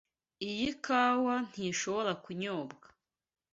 Iyi 0.49 0.69
kawa 0.85 1.35
ntishobora 1.49 2.11
kunyobwa. 2.23 2.85